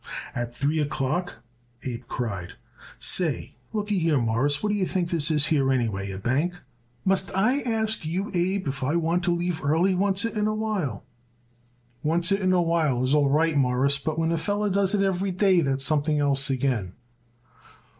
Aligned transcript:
"At 0.33 0.51
three 0.51 0.79
o'clock!" 0.79 1.43
Abe 1.83 2.01
cried. 2.07 2.53
"Say, 2.97 3.53
lookyhere, 3.71 4.17
Mawruss, 4.17 4.63
what 4.63 4.71
do 4.71 4.75
you 4.75 4.87
think 4.87 5.11
this 5.11 5.27
here 5.29 5.71
is 5.71 5.75
anyway? 5.79 6.09
A 6.09 6.17
bank?" 6.17 6.59
"Must 7.05 7.29
I 7.35 7.59
ask 7.61 8.03
you, 8.03 8.31
Abe, 8.33 8.67
if 8.67 8.83
I 8.83 8.95
want 8.95 9.23
to 9.25 9.31
leave 9.31 9.63
early 9.63 9.93
oncet 9.93 10.35
in 10.35 10.47
awhile?" 10.47 11.03
"Oncet 12.03 12.39
in 12.41 12.51
awhile 12.51 13.03
is 13.03 13.13
all 13.13 13.29
right, 13.29 13.55
Mawruss, 13.55 13.99
but 13.99 14.17
when 14.17 14.31
a 14.31 14.39
feller 14.39 14.71
does 14.71 14.95
it 14.95 15.03
every 15.05 15.29
day 15.29 15.61
that's 15.61 15.85
something 15.85 16.17
else 16.17 16.49
again." 16.49 16.93